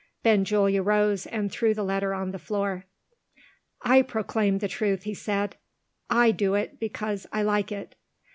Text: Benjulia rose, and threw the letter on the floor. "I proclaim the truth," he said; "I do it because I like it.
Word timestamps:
Benjulia 0.23 0.81
rose, 0.81 1.27
and 1.27 1.51
threw 1.51 1.75
the 1.75 1.83
letter 1.83 2.11
on 2.11 2.31
the 2.31 2.39
floor. 2.39 2.85
"I 3.83 4.01
proclaim 4.01 4.57
the 4.57 4.67
truth," 4.67 5.03
he 5.03 5.13
said; 5.13 5.57
"I 6.09 6.31
do 6.31 6.55
it 6.55 6.79
because 6.79 7.27
I 7.31 7.43
like 7.43 7.71
it. 7.71 7.93